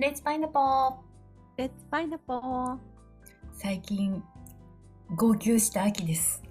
[0.00, 0.94] レッツパイナポー
[1.58, 2.78] レッツパイナポー
[3.52, 4.22] 最近
[5.14, 6.42] 号泣した秋です。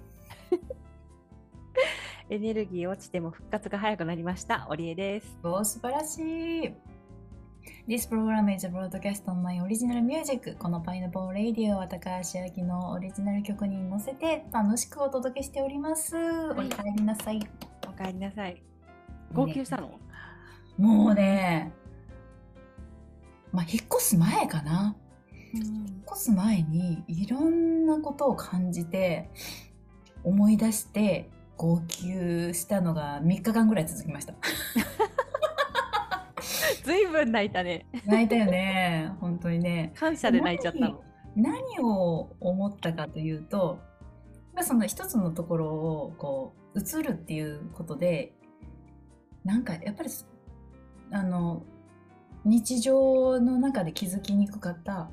[2.30, 4.68] エネルギー落ちても復活が早くなりました。
[4.70, 5.36] オリエです。
[5.42, 6.74] お素晴らしい。
[7.88, 10.54] This program is a broadcast on my original music.
[10.56, 16.16] このパイナポーレイディオは高橋明のオリジナル曲に乗せて楽しくお届けしております、
[16.52, 17.40] お帰りなさい。
[17.88, 18.62] おかえりなさい。
[19.32, 19.98] 号泣したの、
[20.78, 21.79] もうね
[23.52, 24.96] まあ引っ越す前かな。
[25.52, 25.64] 引っ
[26.12, 29.30] 越す前にいろんなことを感じて
[30.22, 34.34] 思い出して号泣したのが3日間ぐらい続きました。
[36.84, 37.86] ずいぶん泣いたね。
[38.06, 39.12] 泣いたよね。
[39.20, 39.92] 本当にね。
[39.96, 41.02] 感謝で泣いちゃったの。
[41.36, 43.78] 何を思ったかというと
[44.54, 48.32] まあその一つのところをこう映るっていうことで
[49.44, 50.10] なんかやっぱり
[51.12, 51.62] あの
[52.44, 55.10] 日常の中で気づきにくかった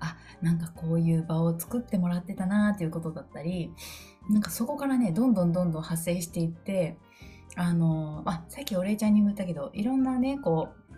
[0.00, 3.70] あなんかこういう場を作ってもらってたなっていうことだったり
[4.30, 6.96] なんかそこからねどんどんどんどん派生していって
[7.56, 10.92] あのあさっきお礼ちゃんにも言ったけどいろんなねこう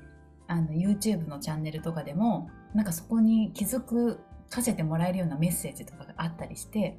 [0.46, 6.98] あの YouTube のチャンネルとかでもなんかそこに気づくかせてもらえるようなメッセージとかがあったりして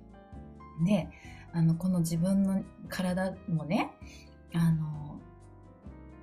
[0.85, 1.07] で
[1.53, 3.91] あのこの自分の体もね
[4.53, 5.04] あの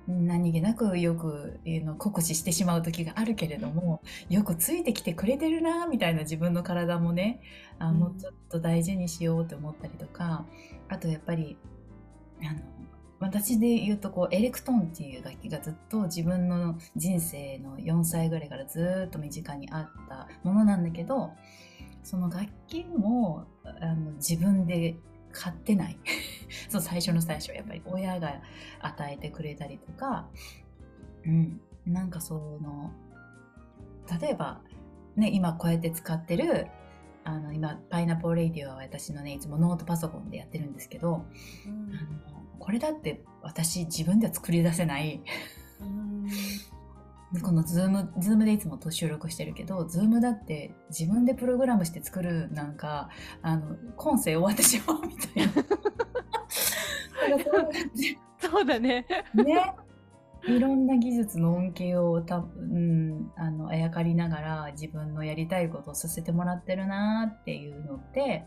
[0.07, 7.41] 何気なくよくえーの酷使してしまう時があるけれどもよくついてきてくれてるなみたいな自分の体もね
[7.79, 7.99] あうん。
[7.99, 10.45] もうちょっと大事にしようって思ったりとか
[10.89, 11.57] あとやっぱり
[12.41, 12.59] あの
[13.19, 21.31] 私で言うとこうエレクトーンっていう楽器がずっと自分の人生の4歳ぐらいからずっと身近にあったものなんだけど
[22.03, 24.97] その楽器もあの自分で
[25.33, 25.97] 買ってない。
[26.69, 28.41] そう最初の最初やっぱり親が
[28.79, 30.27] 与えてくれたりとか、
[31.25, 32.91] うん、なんかその
[34.21, 34.61] 例えば、
[35.15, 36.67] ね、今こうやって使ってる
[37.25, 41.25] あの今パイナポーレイディオは私のねいつもノートパソコンでやってるんですけど、
[41.65, 45.21] あのこれだって私自分では作り出せない
[47.41, 53.09] このズーム、ズームでいつも収録してるけど、ズームだって自分でプログラムして作るなんか、
[53.41, 55.53] あの、今世終わってしまうみたいな。
[58.39, 59.73] そうだねね。
[60.45, 68.45] いろんな技術の恩恵をた、うん、あの、あやかりながら自分のやりたいことをさせてもらってるなっていうのって、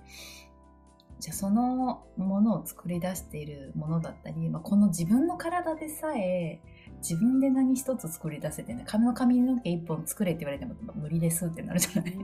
[1.18, 6.60] じゃあそのものを作り出しているものだったり、まあ、この自分の体でさえ
[6.98, 12.14] 自分で何一つ作り出せてね髪の髪の毛一本作れって言われても無理ですってなるじゃない。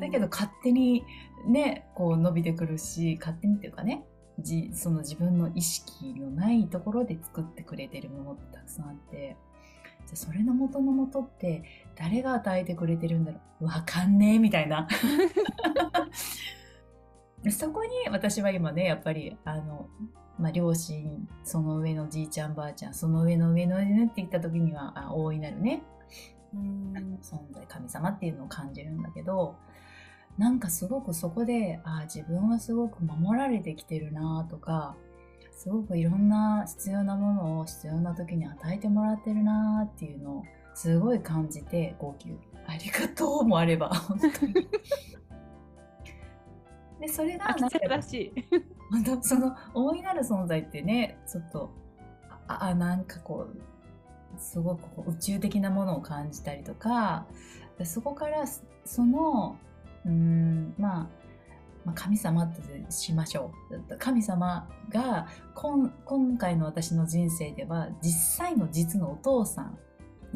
[0.00, 1.04] だけど勝手に
[1.46, 4.04] ねこう伸びてくるし勝手にっていうかね
[4.38, 9.36] じその自分の意識のないところで作ってくれてるものってたくさんあって。
[10.06, 11.62] じゃあそれの元の元って
[11.94, 13.66] 誰が与えてくれてるんだろう。
[13.66, 14.88] わかんねえみたいな
[17.48, 19.88] そこに私は今ねやっぱりあの、
[20.38, 25.82] まあ、両親その上のじいちゃんばあちゃんその上の上の上ねって言った時にはあ大いなるね
[26.54, 29.56] 存在神様っていうのを感じるんだけど
[30.36, 34.96] なんかすごくそこであ自分はすごく守られてきてるなとか
[35.52, 42.34] すごくいろんな必要なものを必要な時に与えてもらってるなっていうのをすごい感じて号泣。
[42.66, 44.54] ありがとうもあれば本当に
[47.00, 48.32] でそれが飽きちゃらしい。
[48.90, 51.70] 本当その大いなる存在ってねちょっと
[52.46, 53.60] ああなんかこう
[54.38, 57.26] すごくこう宇宙的なものを感じたりとか
[57.78, 58.44] でそこから
[58.84, 59.56] その
[60.04, 61.08] うーん、まあ、
[61.84, 62.60] まあ神様と
[62.90, 69.78] しましょう神様が今今回の私の人生では実際の実のお父さん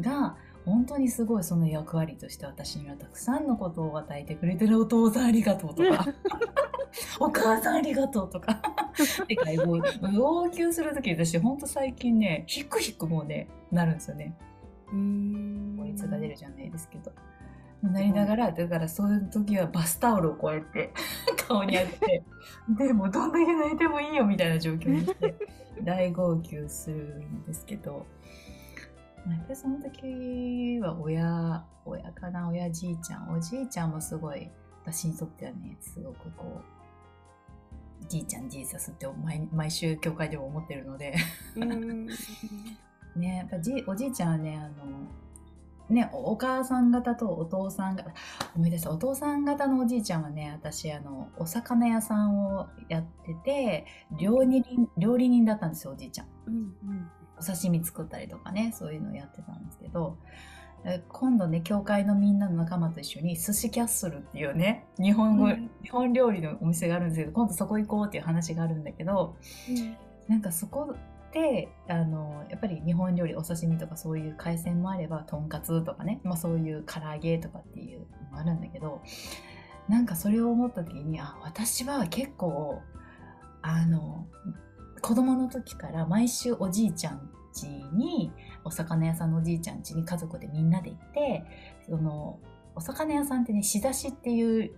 [0.00, 6.06] が本当にすごいその役割として私にはたくさんのことを与えてくれてるお父さんありがとうとか
[7.20, 8.52] お母さんありがとうとか
[9.22, 9.82] ってかもう
[10.16, 14.37] 号泣する時私本当最近ねヒクヒクもうねなるんですよね。
[14.87, 17.12] 効率が出るじゃないですけど。
[17.82, 20.90] なりながらだからそういう時はバスタオルをこうやって
[21.46, 22.22] 顔に当てて
[22.87, 25.34] でもうどんだけ泣いてもいいよみたいな状況にして
[25.82, 27.93] 大号泣するんですけど。
[27.93, 28.13] まあ
[29.26, 34.50] やっぱりその時は親親かな親じいちゃんおじいちゃんもすごい
[34.82, 41.14] 私にとってはねすごくこうじいちゃんジーザスって毎毎週教会でも思ってるので。
[43.16, 45.08] ねやっぱじおじいちゃんはねあの
[45.88, 48.04] ねおお母さん方とお父さんが
[48.56, 48.90] 思い出した。
[48.90, 53.86] お父さん方のおじいちゃんはね私あのお魚屋さんをやってて
[54.18, 56.26] 料理人料理人だったんですよおじいちゃん。
[57.52, 60.17] お刺身作ったりとかねそういうのをやってたんですけど
[60.85, 65.70] え今度ね教会のみんなの仲間と一緒に寿司キャッスルっていうね日本語、うん。
[65.82, 69.37] 日本料理のお店があるんですけど今度そこ行こうっていう話があるんだけど
[70.29, 70.94] なんかそこ
[71.32, 79.02] であのやっぱり日本料理お刺身とかそういう海鮮もあればとんかつとかね、まあ、そういう唐揚げとかっていうのもあるんだけど
[79.88, 82.81] なんかそれを思った時にあ私は結構
[83.62, 84.26] あの
[85.00, 87.33] 子供の時から毎週おじいちゃん家
[87.94, 88.32] に
[88.64, 91.44] お魚屋さんのおじいちゃん家に家族でみんなで行って
[91.87, 92.38] その
[92.75, 94.73] お魚屋さんってね仕出しっていう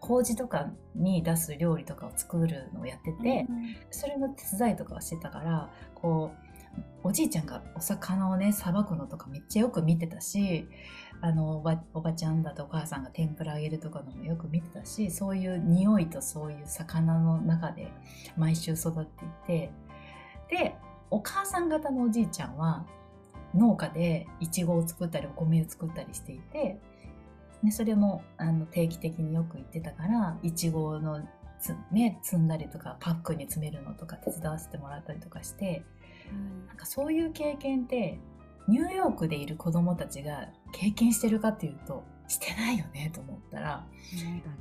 [0.00, 3.46] 麹とかに出す料理とかを作るのをやってて、
[3.90, 6.44] それの手伝いとかをしてたからこう
[7.02, 10.66] おじいちゃんがお魚をねさばくのとかめっちゃよく見てたし
[11.20, 17.92] あのおばおばちゃんだとお母さんが天ぷら揚げるとかのもよく見てたしそういう匂いとそういう魚の中で
[18.36, 19.70] 毎週育っていて
[20.50, 20.74] で
[21.14, 22.84] お母さん方のおじいちゃんは
[23.54, 26.80] 農家でいちごを作ったりお米を作ったりしていて
[27.62, 31.22] でそれもあの定期的によく行ってたからいちごの
[31.60, 35.84] つ、ね、積んだりとかパックに詰めるのとか手伝わせてもらったりとかして
[36.66, 38.18] なんかそういう経験って
[38.66, 43.86] ニューヨークでいる子供たちが経験してるかっていうとしてないよねと思ったら、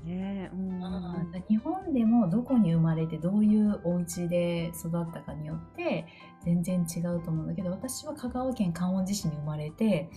[0.04, 0.50] ね。
[0.54, 1.44] うん。
[1.48, 6.06] 日本でもどこに生まれてどういうお家で育ったかによって
[6.44, 10.10] 全然違うと思うんだけど私は香川県観音寺市に生まれて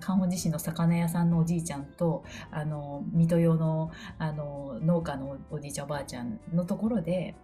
[0.00, 7.36] 観音寺市の魚屋さんのおじいちゃんとあの水戸用のあの農家のおじいちゃんおばあちゃんのところで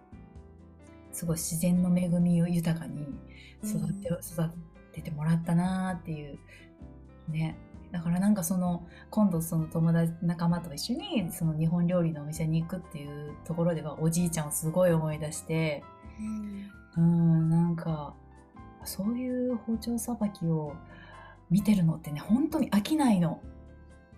[1.13, 3.07] すごい自然の恵みを豊かに
[3.63, 4.49] 育って,、育
[4.91, 6.37] ててもらったなーっていう
[7.29, 7.57] ね
[7.95, 15.81] だからなんかその今度その友達仲間と一緒にその日本料理のお店に行くっていうところではおじいちゃんをすごい思い出して
[16.97, 18.13] うんなんか
[18.83, 20.75] そういう包丁さばきを
[21.49, 23.39] 見てるのってね本当に飽きないの。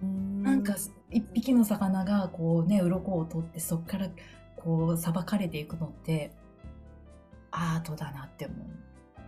[0.01, 0.75] なんか
[1.11, 4.09] 一匹の魚がこうね鱗を取ってそこから
[4.55, 6.31] こうさばかれていくのって
[7.51, 8.55] アートだなって思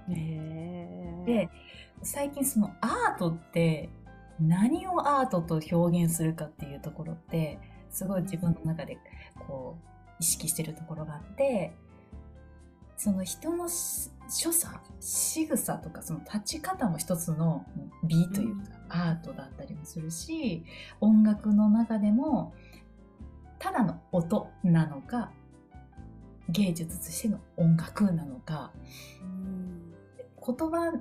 [0.07, 0.11] う。
[0.11, 1.49] ねで
[2.01, 3.89] 最近そのアートって
[4.41, 7.59] 何をアートと表現するかっていうところって
[7.89, 8.97] すごい自分の中で
[9.47, 9.89] こう
[10.19, 11.73] 意識してるところがあって
[12.97, 17.65] その人のし所作仕草とかその立ち方も一つの
[18.03, 20.63] 美というか、アートだったりもするし
[21.01, 22.53] 音楽の中でも
[23.57, 25.31] ただの音なのか
[26.49, 28.71] 芸術としての音楽なのか
[30.45, 30.93] 言葉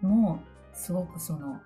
[0.00, 0.40] も
[0.72, 1.60] すごくその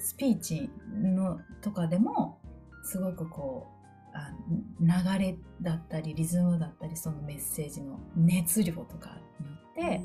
[0.00, 0.70] スピーチ
[1.02, 2.38] のとかでも
[2.82, 3.68] すごくこ
[4.12, 4.32] うあ
[4.80, 10.02] 流れだったりリズムだったりそのメッセージの熱量とかによって、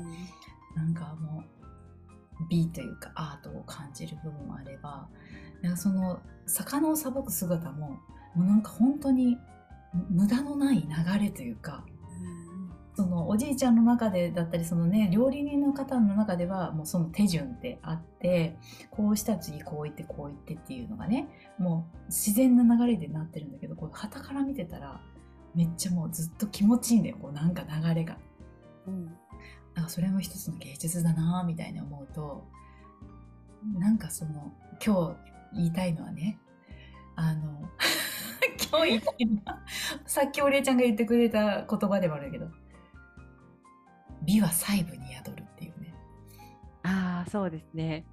[0.76, 1.42] なんかも
[2.40, 5.08] う美というかアートを感じる部分もあれば
[5.62, 7.98] なんかその魚をさばく姿もも
[8.36, 9.38] うなんか本当に
[10.10, 11.84] 無駄のない流れというか
[12.96, 18.56] そのおじいちゃんの中でだったりそのね料理人の方の中ではもうその手順ってあって
[18.90, 25.02] こうした次こう言ってこう言ってっていうのがねもう自然な流れでなってるんだけどこう旗から見てたら
[25.54, 28.16] めっちゃもうずっと気持ちいいんだよこうなんか流れが。
[29.74, 32.46] なんかそれも一つの芸術だなみたいに思うと
[33.78, 35.16] なんかその今
[35.52, 36.38] 日言いたいのはね
[37.14, 37.68] あの
[38.70, 39.60] 今日言いたいのは
[40.06, 42.46] さっきお礼ちゃんが言ってくれた言葉でもあるけど
[44.26, 45.94] 美は細部に宿るっていうね
[46.82, 48.04] ああそうですね。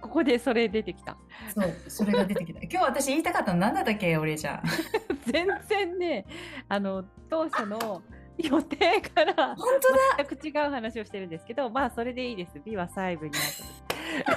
[0.00, 1.16] ここでそれ出てきた。
[1.54, 4.62] そうそれが出てきた 今日私言いたかったの何だったっけお礼ちゃん
[5.26, 6.26] 全然ね
[6.68, 8.02] あの当初の
[8.36, 12.60] 予定から本当だ全く違う話をしてるんですけどまあそれでいいです。
[12.64, 14.36] 美は細部にある。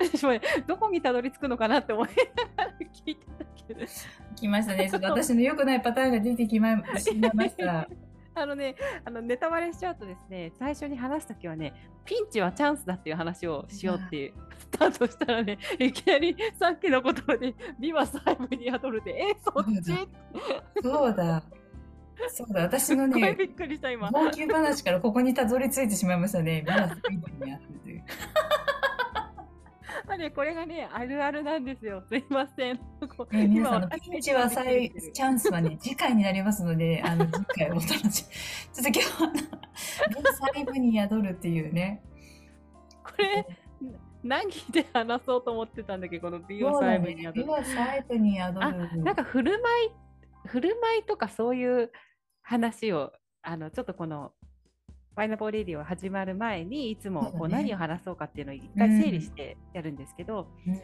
[0.14, 2.08] 私もねどこにたどり着くのかなって思い
[2.56, 3.80] ながら聞いてたけど。
[4.34, 7.88] 来ましたねちょっと私の良くないパターンが出てきましまいました
[8.34, 8.74] あのね、
[9.04, 11.72] あのネタバレしちゃうとですね、最初に話すときはね、
[12.04, 20.08] ピンチはチャンスだっていう話をしようっていうスタートしたらね、いきなりさっきの言葉で、美は細部に宿るで、え、そっち？
[20.82, 21.42] そうだ
[22.28, 24.10] そうだ私のねびっくりした今。
[24.10, 26.62] 号泣話からここにたどり着いてしまいましたね。
[26.66, 27.00] 美は細
[27.38, 28.04] 部にあるという。
[30.06, 32.02] あれ、これがね、あるあるなんですよ。
[32.08, 32.76] すいません。
[33.30, 38.10] ね、皆さんのピンチはさいチャンスはね 次回になりますので、あの次回お楽しみ。
[38.10, 42.02] ちょっと今日は細部に宿るっていうね。
[43.02, 43.46] これ、
[44.22, 47.44] 何で話そうと思ってたんだっけど、この美を細部に宿る。
[47.44, 49.02] 美は細部に宿ある。
[49.02, 49.90] なんか振る舞い、
[50.46, 51.92] 振る舞いとかそういう
[52.42, 54.32] 話を、あのちょっとこの
[55.16, 60.80] パイナポーレディオ始まる前にいつもこう何を話そうかっていうのを一回整理してやるんですけど、うん。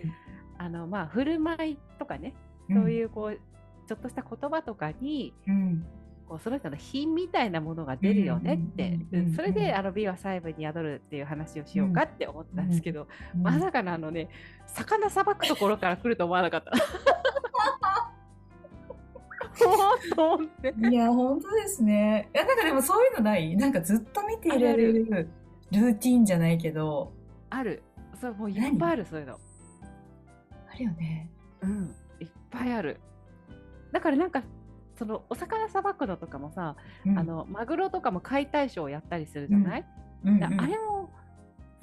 [0.59, 2.35] あのまあ振る舞いとかね、
[2.69, 2.77] うん。
[2.83, 3.41] そういうこう
[3.89, 5.85] ちょっとした言葉とかにうん。
[6.29, 9.01] こうその人の品みたいなものが出るよねって、
[9.35, 13.43] それであの美は細部に宿るっていう話をしようかって思ったんですけど、うん。
[13.43, 14.29] まさかのあのね
[14.65, 16.71] 魚さばくところから来ると思わなかった。
[20.15, 20.75] と思って。
[20.91, 22.29] いや、本当ですね。
[22.35, 23.57] いや、なんかでもそういうのない？
[23.57, 25.29] なんかずっと見ていられる
[25.71, 27.12] ルーティンじゃないけど、
[27.50, 27.83] ある。
[28.21, 29.39] そうもういっぱいあるそういうの。
[30.73, 31.31] あるよね。
[31.62, 33.00] うん、いっぱいある。
[33.93, 34.43] だからなんか
[34.99, 37.19] そのお魚さばくのとかもさ、うん。
[37.19, 39.81] あ、のマグロとかも解体ショーやったりするじゃない、
[40.25, 41.11] うんうんだあれも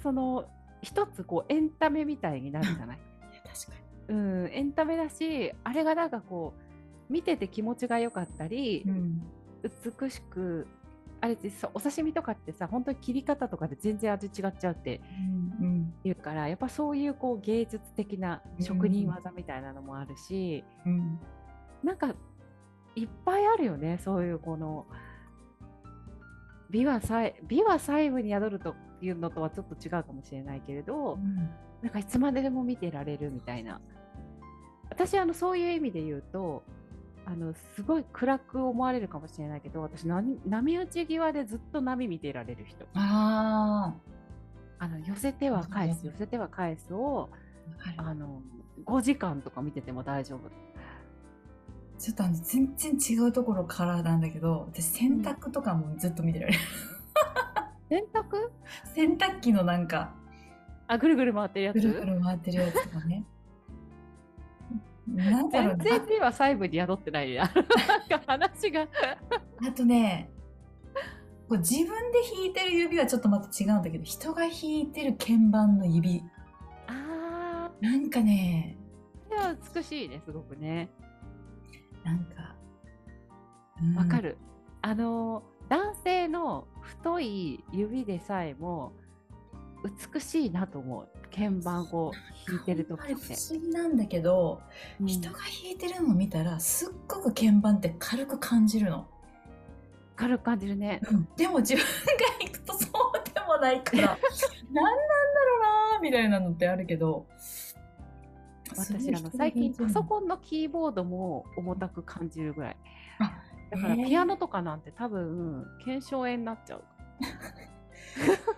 [0.04, 0.46] その
[0.84, 3.00] 一つこうエンタメみたいになるじゃない、
[3.44, 3.78] 確か
[4.10, 6.62] うん、エンタメだしあれがなんかこう
[7.10, 9.22] 見てて気持ちが良かったりに。、うん
[9.64, 10.68] 美しく
[11.20, 15.02] あれってさお刺身とかってさ本当に切り方とかで全然味違っちゃうって
[15.60, 21.20] うん言うからやっぱそういうこう芸術的な職人技みたいなのもあるし、うん
[21.84, 22.14] なんか
[22.96, 24.88] いっぱいあるよねそういうこの
[26.70, 31.50] 美は細美は細部に宿るというのとはちょっと違うかもしれないけれど、うん
[31.82, 33.80] なんかいつまででも見てられるみたいな
[34.90, 36.64] 私あのそういう意味で言うと
[37.30, 42.86] あのすごい暗く思われるかもしれないけど私な波打ち際でずっと波見ていられる人。
[42.94, 43.94] あ
[44.80, 47.30] あの寄せては返すうん寄せては返すを
[47.98, 48.42] あ、の
[48.86, 50.50] 5時間とか見てても大丈夫。
[52.00, 56.60] ちょっとあの全然違うところからなんだけど、私洗濯とかもずっと見てられる。
[57.90, 58.52] 洗濯？
[58.96, 60.14] 洗濯機のなんか、
[60.88, 61.82] あぐるぐる回ってるやつ？
[61.82, 63.26] ぐるぐる回ってるやつとかね。
[65.16, 67.50] 全然美は細部に宿ってないや。
[68.10, 68.88] なんか話が。
[69.66, 70.30] あとね、
[71.48, 74.50] こう自分で弾いてる指はちょっとまた違うんだけど、人が弾
[74.82, 76.22] いてる鍵盤の指、
[76.88, 78.78] あなんかね、
[79.32, 80.90] あ、いや美しいね、すごくね。
[82.04, 82.56] なんか、
[83.82, 84.20] うんわか。
[84.20, 84.38] る。
[84.82, 88.94] あの、男性の太い指でさえも
[90.14, 91.10] 美しいなと思う。
[91.28, 92.12] 鍵盤を
[92.48, 93.36] 弾いてる時って。
[93.54, 94.62] 思議なんだけど、
[95.00, 99.08] うん人が弾いてるのを見たら、すっごく鍵盤って軽く感じるの。
[100.16, 101.02] 軽く感じるね。
[101.36, 101.90] でも自分が
[102.42, 104.18] 弾くとそうでもないから、
[104.72, 107.28] 何なんだろうなーみたいなのってあるけど、
[108.76, 112.78] 私あの最近パソコンのキーボードも重たく感じるぐらい。
[113.20, 113.34] あ
[113.70, 116.84] だからピアノとかなんて多分腱鞘炎になっちゃう。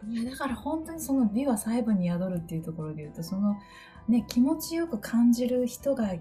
[0.08, 3.58] いやだから本当にその美は細部に宿るっていうところで言うとその
[4.08, 6.14] ね気持ちよく感じる人が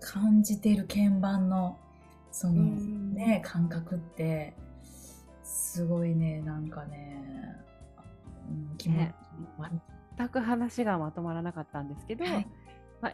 [0.00, 1.78] 感じている鍵盤の
[2.30, 3.14] そのうん。
[3.14, 4.54] ね感覚って
[5.42, 7.56] すごいねなんかね、
[8.48, 9.14] うん、気持ちね
[10.16, 12.46] 全く話がまとまらなかったんですけど、はい。
[13.00, 13.12] まあ、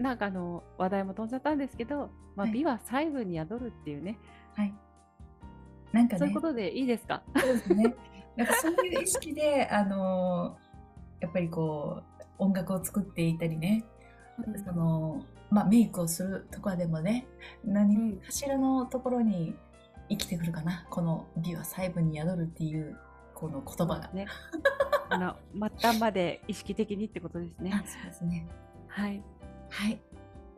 [0.00, 2.52] なんかあの話題も飛んじゃったんですけど、まあ、はい。
[2.52, 4.18] 美は細部に宿るっていうね、
[4.54, 4.74] はい。
[5.92, 6.18] なんかね。
[6.18, 7.22] そういうことでいいですか？
[7.36, 7.94] そうですね。
[8.38, 10.56] なんかそういう意識で、 あの
[11.20, 13.84] やっぱりこう、音楽を作っていたりね、
[14.64, 17.26] その、まあメイクをするとかでもね、
[17.64, 19.56] 何かしらのところに
[20.08, 20.86] 生きてくるかな。
[20.88, 22.96] この美は細部に宿るっていう、
[23.34, 24.08] この言葉が。
[24.12, 24.26] ね、
[25.10, 27.78] あの末端まで意識的にってことですねあ。
[27.84, 28.46] そうですね。
[28.86, 29.20] はい。
[29.68, 30.00] はい。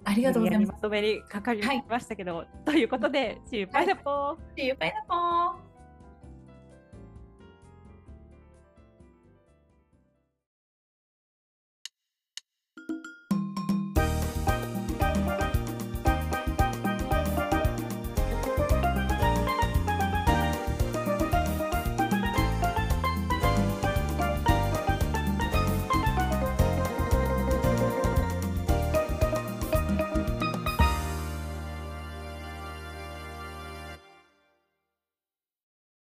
[0.05, 0.79] ありがとうございますま。
[0.79, 4.37] とめにかかりましたけど、ということで、シューパイナポー。
[4.57, 5.70] See you, パイナポー